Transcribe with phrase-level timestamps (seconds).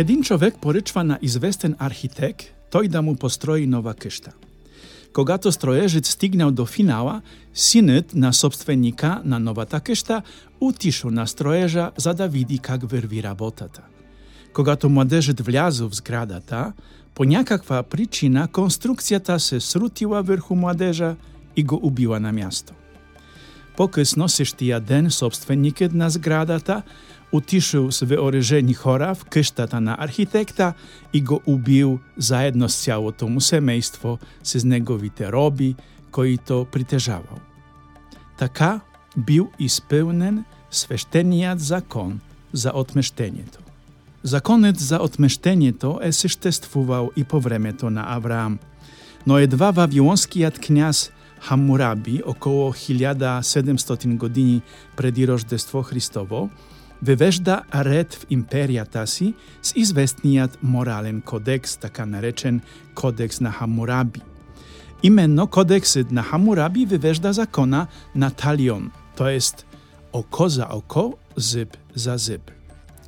[0.00, 4.32] Един човек поръчва на известен архитект той да му построи нова къща.
[5.12, 7.22] Когато строежът стигнал до финала,
[7.54, 10.22] синът на собственика на новата къща
[10.60, 13.82] отишъл на строежа, за да види как върви работата.
[14.52, 16.72] Когато младежът влязъл в сградата,
[17.14, 21.16] по някаква причина конструкцията се срутила върху младежа
[21.56, 22.72] и го убила на място.
[23.76, 26.82] По-късно същия ден собственикът на сградата
[27.30, 30.74] utiszył wyoryżeni choraw, kysztata na architekta
[31.12, 35.74] i go ubił zajedno z ciało tomu semejstwo, z niegovite robi,
[36.10, 37.40] koji to priteżawał.
[38.36, 38.80] Taka
[39.16, 42.18] był i spełnen sweszteniat zakon
[42.52, 43.60] za odmyszczenie to.
[44.22, 48.58] Zakonet za odmyszczenie to esyż testwował i powremie to na Abraham.
[49.26, 54.60] No jedwa wawionski jad kniaz Hammurabi około 1700 godzin
[54.96, 56.48] przed Rożdestwo Chrystowo–
[57.03, 62.61] въвежда ред в империята си с известният морален кодекс, така наречен
[62.95, 64.21] Кодекс на Хамураби.
[65.03, 69.39] Именно кодексът на Хамураби въвежда закона на Талион, т.е.
[70.13, 72.51] око за око, зъб за зъб.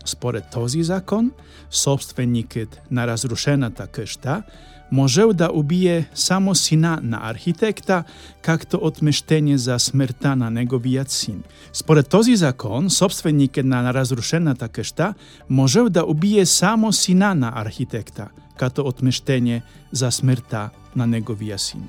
[0.05, 1.31] Според този закон,
[1.71, 4.43] собственикът на разрушената къща
[4.91, 8.03] можел да убие само сина на архитекта,
[8.41, 11.43] както отмещение за смъртта на неговият син.
[11.73, 15.13] Според този закон, собственикът на разрушената къща
[15.49, 21.88] можел да убие само сина на архитекта, като отмещение за смъртта на неговия син.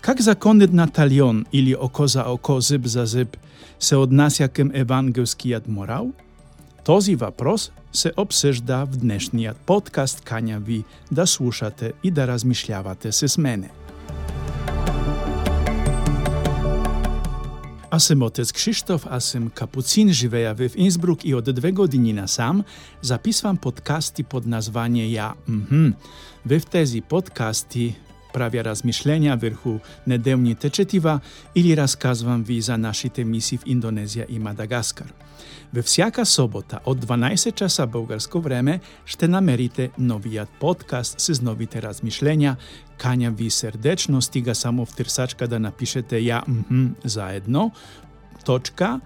[0.00, 3.36] Как законът на талион или око за око, зъб за зъб
[3.80, 6.24] се отнася към евангелският морал –
[6.88, 10.20] този въпрос се обсъжда в днешният подкаст.
[10.20, 13.70] Каня ви да слушате и да размишлявате с мене.
[17.90, 22.64] Аз съм отец Кшиштоф, аз съм капуцин, живея в Инсбрук и от две години насам
[23.02, 25.34] записвам подкасти под название Я.
[25.48, 25.88] Мхм.
[26.46, 27.96] В тези подкасти
[28.34, 31.20] правя размишления върху неделните четива
[31.54, 35.12] или разказвам ви за нашите мисии в Индонезия и Мадагаскар.
[35.74, 42.56] Във всяка събота от 12 часа българско време ще намерите новият подкаст с новите размишления.
[42.98, 47.72] Каня ви сърдечно, стига само в търсачка да напишете я мхм заедно,
[48.44, 49.00] точка,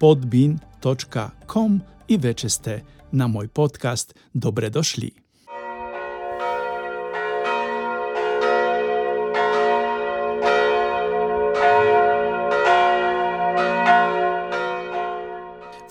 [0.00, 4.14] podbin.com и вече сте на мой подкаст.
[4.34, 5.19] Добре дошли!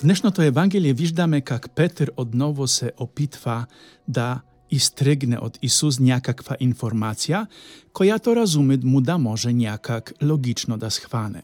[0.05, 3.65] днешното Евангелие виждаме как Петър отново се опитва
[4.07, 7.47] да изтръгне от Исус някаква информация,
[7.93, 11.43] която разумът му да може някак логично да схване.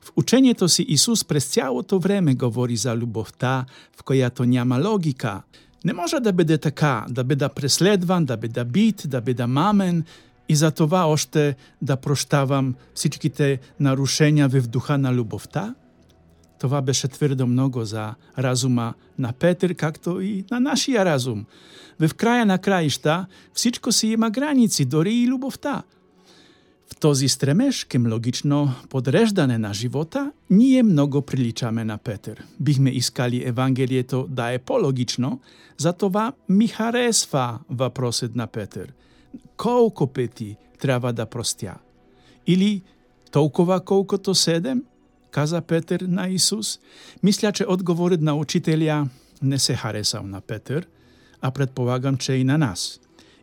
[0.00, 3.64] В учението си Исус през цялото време говори за любовта,
[3.96, 5.42] в която няма логика.
[5.84, 10.04] Не може да бъде така, да бъда преследван, да бъда бит, да бъда мамен
[10.48, 15.84] и за това още да прощавам всичките нарушения в духа на любовта –
[16.59, 21.45] Това беше твърдо много за разума на Петър, както и на нашия разум.
[21.99, 25.83] В края на краища всичко си има граници, дори и любовта.
[26.91, 32.43] В този стремеж към логично подреждане на живота, ние много приличаме на Петър.
[32.59, 35.39] Бихме искали Евангелието да е по-логично,
[35.77, 38.93] затова ми харесва въпросът на Петър.
[39.57, 41.75] Колко пъти трябва да простя?
[42.47, 42.81] Или
[43.31, 44.83] толкова колкото седем?
[45.31, 46.79] Каза Петър на Исус.
[47.23, 49.09] Мисля, че отговорът на учителя
[49.41, 50.87] не се харесал на Петър,
[51.41, 52.99] а предполагам, че и на нас.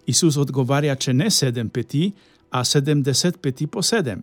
[0.06, 2.12] Исус отговаря, че не седем пети,
[2.50, 4.22] а 70 пети по седем.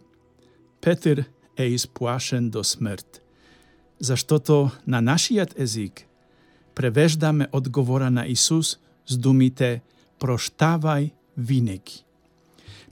[0.82, 1.24] Петър
[1.58, 3.22] е изплашен до смърт,
[4.00, 6.06] защото на нашият език
[6.76, 9.82] превеждаме отговора на Исус с думите
[10.20, 12.06] «Прощавай винаги».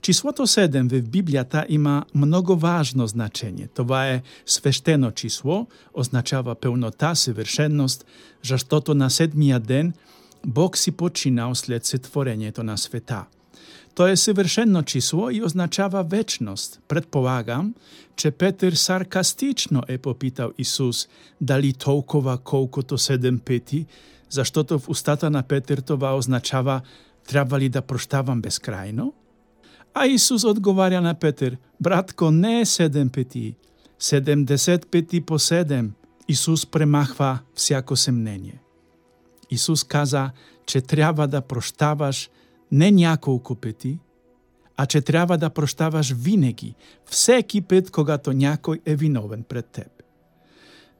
[0.02, 3.68] Числото 7 в Библията има много важно значение.
[3.74, 8.04] Това е свещено число, означава пълнота, съвършенност,
[8.42, 9.92] защото на седмия ден
[10.46, 13.24] Бог си починал след сътворението на света.
[13.94, 16.80] То е съвършено число и означава вечност.
[16.88, 17.74] Предполагам,
[18.16, 21.08] че Петър саркастично е попитал Исус
[21.40, 23.86] дали толкова колкото седем пъти,
[24.30, 26.80] защото в устата на Петър това означава
[27.28, 29.14] трябва ли да прощавам безкрайно?
[30.06, 33.56] Исус отговаря на Петър, братко, не е седем пети,
[33.98, 35.92] седемдесет пети по седем.
[36.28, 38.60] Исус премахва всяко съмнение.
[39.50, 40.30] Исус каза,
[40.66, 42.30] че трябва да прощаваш
[42.72, 43.98] не няколко пъти,
[44.76, 46.74] а че трябва да прощаваш винаги,
[47.06, 49.88] всеки път, когато някой е виновен пред теб.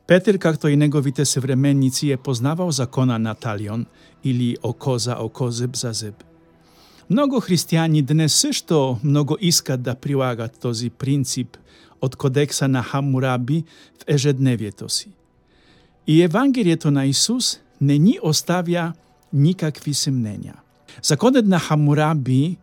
[0.06, 3.87] Петър, както и неговите съвременници, е познавал закона на Талион
[4.25, 6.25] или око за око, зъб за зъб.
[7.12, 11.57] Много християни днес също много искат да прилагат този принцип
[12.01, 13.63] от кодекса на Хамураби
[14.01, 15.10] в ежедневието си.
[16.07, 18.94] И Евангелието на Исус не ни оставя
[19.34, 20.56] никакви съмнения.
[21.04, 22.57] Законът на Хамураби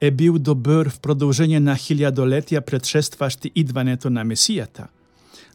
[0.00, 4.86] е бил добър в продължение на хилядолетия предшестващи идването на Месията.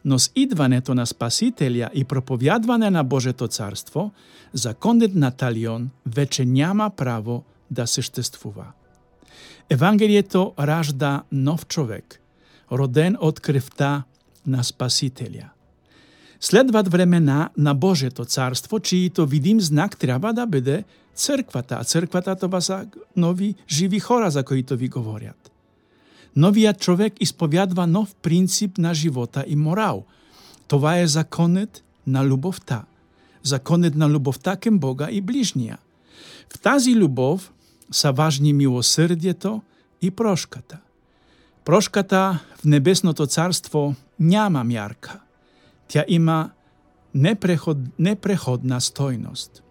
[0.04, 4.12] Но с идването на Спасителя и проповядване на Божието царство,
[4.52, 8.65] законът на Талион вече няма право да съществува.
[9.69, 12.21] Евангелието ражда нов човек,
[12.71, 14.03] роден от кръвта
[14.47, 15.49] на Спасителя.
[16.39, 20.83] Следват времена на Божието царство, чието видим знак трябва да бъде
[21.15, 21.77] църквата.
[21.79, 25.51] А църквата това са нови живи хора, за които ви говорят.
[26.35, 30.05] Новият човек изповядва нов принцип на живота и морал.
[30.67, 32.83] Това е законът на любовта.
[33.43, 35.77] Законът на любовта към Бога и ближния.
[36.49, 37.51] В тази любов
[37.91, 39.61] са важни милосърдието
[40.01, 40.77] и прошката.
[41.65, 45.19] Прошката в Небесното царство няма мярка.
[45.87, 46.49] Тя има
[47.15, 49.63] непреход, непреходна стойност.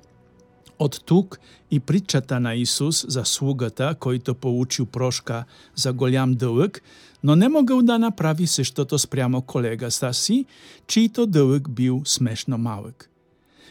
[0.78, 1.38] От тук
[1.70, 5.44] и притчата на Исус за слугата, който получил прошка
[5.74, 6.82] за голям дълъг,
[7.24, 10.44] но не могъл да направи същото спрямо колегата си,
[10.86, 13.09] чийто дълъг бил смешно малък.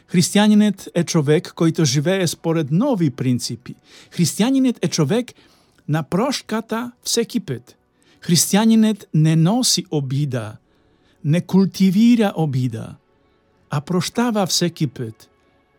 [0.10, 3.76] Християнинът е човек, който живее според нови принципи.
[4.12, 5.32] Християнинът е човек
[5.88, 7.78] на прошката всеки път.
[8.22, 10.58] Християнинът не носи обида,
[11.24, 12.96] не култивира обида,
[13.70, 15.30] а прощава всеки път,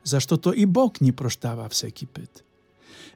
[0.05, 2.45] защото и Бог ни прощава всеки път.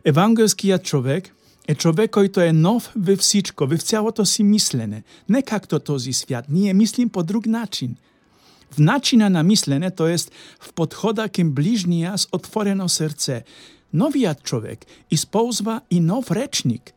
[0.04, 1.34] Евангелският човек
[1.68, 5.02] е човек, който е нов във всичко, в цялото си мислене.
[5.28, 6.44] Не както този свят.
[6.48, 7.96] Ние мислим по друг начин–
[8.73, 10.17] в начина на мислене, т.е.
[10.59, 13.43] в подхода към ближния с отворено сърце.
[13.93, 16.93] Новият човек използва и нов речник.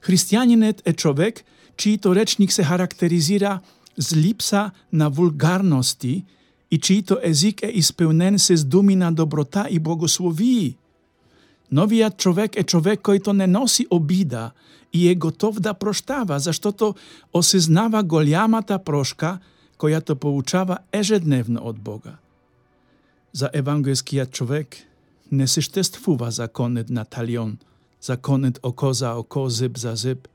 [0.00, 1.44] Християнинът е човек,
[1.76, 3.60] чийто речник се характеризира
[3.98, 6.24] с липса на вулгарности
[6.70, 10.76] и чийто език е изпълнен с думи на доброта и благословии.
[11.72, 14.50] Новият човек е човек, който не носи обида
[14.92, 16.94] и е готов да прощава, защото
[17.32, 22.17] осъзнава голямата прошка – koja to poučava ežednevno od Boga.
[23.33, 24.75] Za ewangelski człowiek
[25.31, 27.57] nie sysztestwuwa zakonet na talion,
[28.01, 30.27] zakonet oko za oko, zyb za zyb,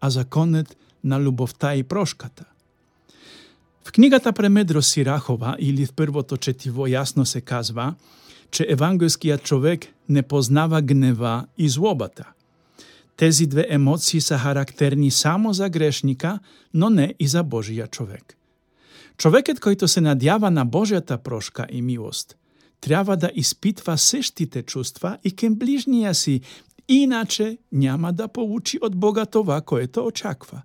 [0.00, 2.44] a zakonet na lubowta i proszkata.
[3.84, 6.36] W knjiga ta premedro Sirachowa, ili w prvo to
[6.86, 7.94] jasno se kazwa,
[8.50, 12.34] czy ewangelski człowiek nie poznawa gniewa i złobata.
[13.16, 16.38] Tezi dwie emocje są charakterni samo za grzesznika,
[16.74, 18.39] no nie i za Bożija człowieka.
[19.20, 22.36] Човекът, който се надява на Божията прошка и милост,
[22.80, 26.40] трябва да изпитва същите чувства и към ближния си,
[26.88, 30.62] иначе няма да получи от Бога това, което очаква.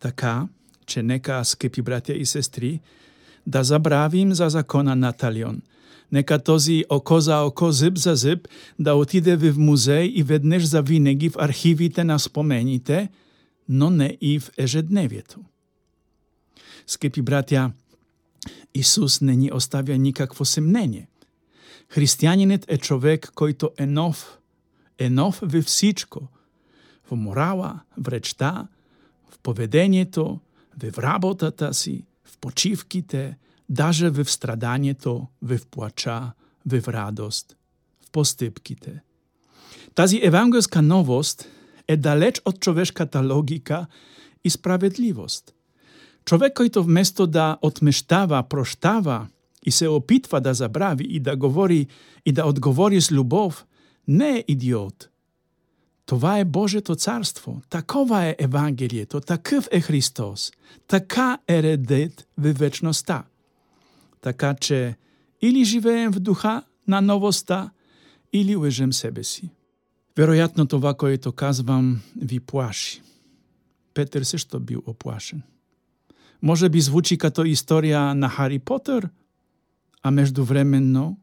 [0.00, 0.48] Така,
[0.86, 2.80] че нека, скъпи братя и сестри,
[3.46, 5.62] да забравим за закона на Талион.
[6.12, 10.82] Нека този око за око, зъб за зъб, да отиде в музей и веднъж за
[10.82, 13.08] винаги в архивите на спомените,
[13.68, 15.40] но не и в ежедневието.
[16.86, 17.72] Скъпи братя,
[18.74, 21.08] Исус не ни оставя никакво съмнение.
[21.88, 24.38] Християнинът е човек, който е нов.
[24.98, 26.28] Е нов във всичко.
[27.04, 28.68] В морала, в речта,
[29.30, 30.40] в поведението,
[30.82, 33.36] в работата си, в почивките,
[33.68, 36.32] даже в страданието, в плача,
[36.66, 37.56] в радост,
[38.06, 39.02] в постъпките.
[39.94, 41.48] Тази евангелска новост
[41.88, 43.86] е далеч от човешката логика
[44.44, 45.55] и справедливост.
[46.26, 49.28] Човек, който вместо да отмещава, прощава
[49.66, 51.86] и се опитва да забрави и да говори
[52.26, 53.66] и да отговори с любов,
[54.08, 55.08] не е идиот.
[56.06, 57.62] Това е Божието царство.
[57.70, 59.20] Такова е Евангелието.
[59.20, 60.52] Такъв е Христос.
[60.86, 63.24] Така е редът в вечността.
[64.20, 64.96] Така че
[65.42, 67.70] или живеем в духа на новостта,
[68.32, 69.50] или лъжем себе си.
[70.16, 73.02] Вероятно това, което казвам, ви плаши.
[73.94, 75.42] Петър също бил оплашен.
[76.42, 79.08] Може би звучи като история на Хари Потър,
[80.02, 81.18] а междувременно,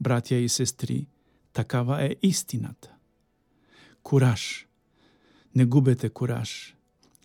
[0.00, 1.06] братя и сестри,
[1.52, 2.90] такава е истината.
[4.02, 4.66] Кураж.
[5.54, 6.74] Не губете кураж.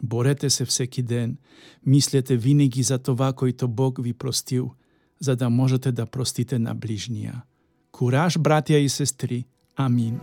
[0.04, 1.38] Борете се всеки ден.
[1.86, 4.72] Мислете винаги за това, което Бог ви простил,
[5.20, 7.44] за да можете да простите на ближния.
[7.92, 9.46] Кураж, братя и сестри.
[9.76, 10.20] Амин.